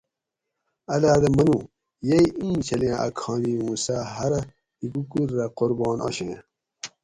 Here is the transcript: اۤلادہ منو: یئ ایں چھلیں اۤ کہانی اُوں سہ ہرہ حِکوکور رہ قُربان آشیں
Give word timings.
اۤلادہ 0.93 1.29
منو: 1.37 1.57
یئ 2.07 2.27
ایں 2.39 2.57
چھلیں 2.65 2.95
اۤ 3.05 3.11
کہانی 3.17 3.53
اُوں 3.61 3.75
سہ 3.83 3.95
ہرہ 4.15 4.39
حِکوکور 4.79 5.27
رہ 5.37 5.45
قُربان 5.57 5.97
آشیں 6.07 6.35